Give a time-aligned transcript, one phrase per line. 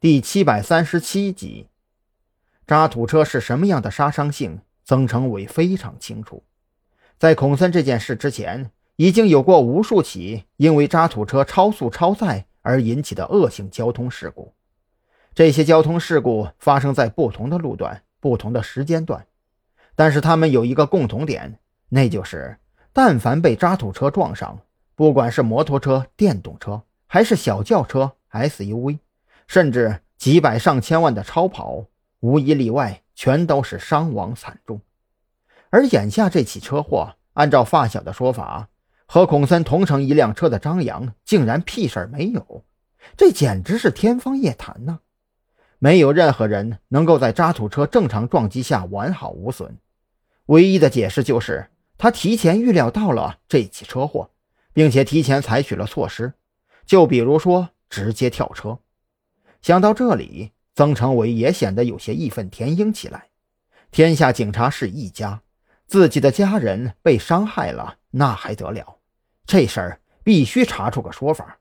[0.00, 1.68] 第七百三十七集。
[2.66, 4.62] 渣土车是什么样的杀伤性？
[4.82, 6.42] 曾成伟非常清楚。
[7.18, 14.54] 在孔森这件事之前，已经有过无数起因为渣土车超速超载而引起的恶性交通事故。
[15.34, 19.26] 这些交通事故发生在不同的路段、不同的时间段，
[19.94, 21.58] 但是他们有一个共同点，
[21.90, 22.56] 那就是
[22.94, 24.60] 但凡被渣土车撞上，
[24.94, 29.00] 不管是摩托车、电动车，还是小轿车、SUV，
[29.50, 31.86] 甚至几百上千万的超跑，
[32.20, 34.80] 无一例外，全都是伤亡惨重。
[35.70, 38.68] 而眼下这起车祸，按照发小的说法，
[39.06, 42.64] 和孔森同乘一辆车的张扬竟然屁事儿没有，
[43.16, 45.00] 这简直是天方夜谭呐！
[45.80, 49.78] 没有任何人能够在渣土车正常撞击下完好无损，
[50.46, 54.30] 唯一的解释就是他提前预料到了这起车祸，
[54.72, 56.34] 并且提前采取了措施，
[56.86, 58.78] 就比如说直接跳车。
[59.62, 63.28] 想到这里，曾成伟也显得有些义愤填膺起来。
[63.90, 65.42] 天下警察是一家，
[65.86, 68.98] 自己的家人被伤害了，那还得了？
[69.46, 71.58] 这事儿必须查出个说法。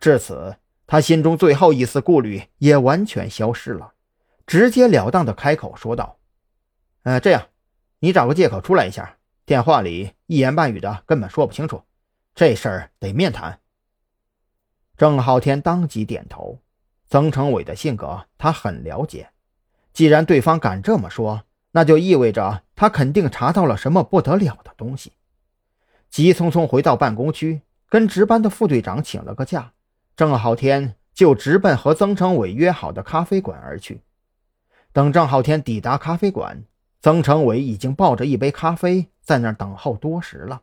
[0.00, 0.56] 至此。
[0.90, 3.92] 他心中最后一丝顾虑也完全消失了，
[4.46, 6.18] 直截了当的开口说道
[7.04, 7.48] ：“呃，这样，
[7.98, 9.18] 你找个借口出来一下。
[9.44, 11.82] 电话里一言半语的根本说不清楚，
[12.34, 13.60] 这事儿得面谈。”
[14.96, 16.58] 郑浩天当即点头。
[17.08, 19.30] 曾成伟的性格他很了解，
[19.92, 25.12] 既然对方敢这么说，那就意味着他肯定查到了什么不得了的东西。
[26.10, 29.72] 急匆匆回到办公区，跟值班的副队长请了个假。
[30.16, 34.02] 郑浩天就直奔和曾成伟约好的咖啡馆而去。
[34.92, 36.64] 等郑浩天抵达咖啡馆，
[37.00, 40.62] 曾成伟已经抱着一杯咖啡在那儿等候多时了。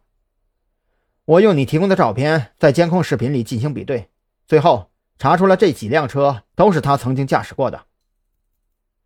[1.25, 4.09] 我用你提供的照片在监控视频里进行比对，
[4.47, 7.85] 最后查出了这几辆车都是他曾经驾驶过的。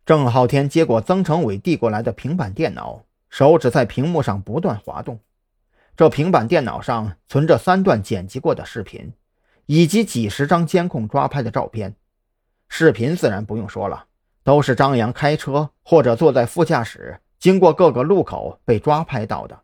[0.04, 5.20] 郑浩天接过曾成伟递过来的平板电脑，手指在屏幕上不断滑动。
[5.96, 9.12] 这平板电脑上存着三段剪辑过的视频。
[9.66, 11.94] 以及几十张监控抓拍的照片，
[12.68, 14.06] 视频自然不用说了，
[14.42, 19.56] 都是张扬开车或者坐在副驾驶经过各个路口被抓拍到的。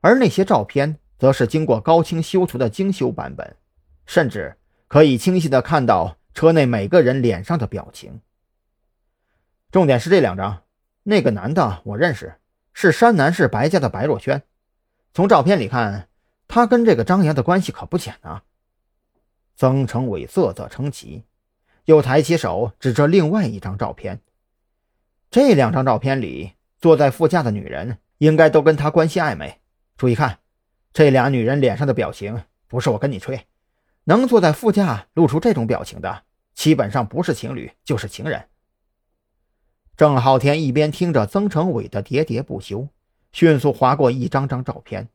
[0.00, 3.56] 而那些照片则是经过高清修图的精修版本，
[4.06, 4.56] 甚至
[4.92, 8.20] 可以清晰地看到车内每个人脸上的表情。
[9.70, 10.64] 重点是这两张，
[11.04, 12.34] 那个男的我认识，
[12.74, 14.42] 是山南市白家的白若轩。
[15.14, 16.10] 从照片里看，
[16.46, 18.42] 他跟这个张扬的关系可不浅啊。
[19.56, 21.24] 曾成伟啧啧称奇，
[21.86, 24.20] 又抬起手指着另外一张照片。
[25.30, 29.58] 这两张照片里，坐在副驾的女人应该都跟他关系暧昧。
[29.96, 30.40] 注意看，
[30.92, 33.46] 这俩女人脸上的表情，不是我跟你吹，
[34.04, 36.24] 能坐在副驾露出这种表情的，
[36.54, 38.48] 基本上不是情侣就是情人。
[39.96, 42.88] 郑浩天一边听着曾成伟的喋喋不休，
[43.32, 45.08] 迅速划过一张张照片，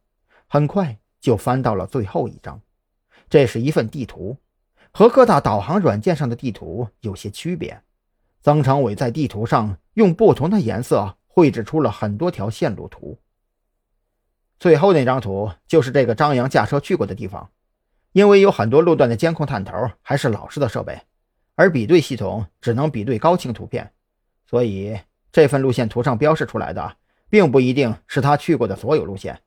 [0.48, 2.62] 很快就翻到了最后一张。
[3.30, 4.38] 这是一份地图，
[4.92, 7.82] 和各大导航软件上的地图有些区别。
[8.42, 13.20] 曾成伟在地图上用不同的颜色绘制出了很多条线路图。
[14.60, 17.50] 最后那张图就是这个张扬驾车去过的地方。
[18.12, 21.02] 因为有很多路段的监控探头还是老式的设备，
[21.56, 23.92] 而比对系统只能比对高清图片，
[24.46, 25.00] 所以
[25.32, 26.98] 这份路线图上标示出来的，
[27.30, 29.40] 并不一定是他去过的所有路线。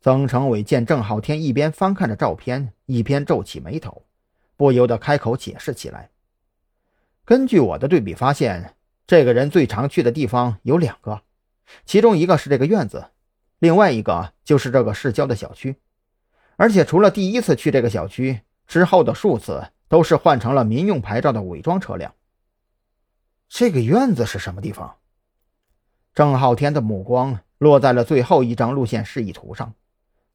[0.00, 4.04] 曾成伟见郑浩天一边翻看着照片，一边皱起眉头，
[4.56, 6.10] 不由得开口解释起来
[7.26, 8.76] ：“根据我的对比发现，
[9.08, 11.22] 这个人最常去的地方有两个，
[11.84, 13.06] 其中一个是这个院子，
[13.58, 15.74] 另外一个就是这个市郊的小区。
[16.58, 22.12] 而且除了第一次去这个小区之后的数次，都是换成了民用牌照的伪装车辆。
[23.48, 24.96] 这个院子是什么地方？”
[26.12, 29.72] 郑浩天的目光落在了最后一张路线示意图上。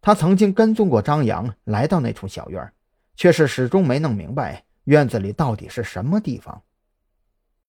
[0.02, 2.72] 他曾经跟踪过张扬来到那处小院，
[3.18, 6.62] 却是始终没弄明白院子里到底是什么地方。